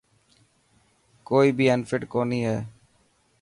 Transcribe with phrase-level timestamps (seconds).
[1.27, 2.57] ڪوئي بي انفٽ ڪوني هي.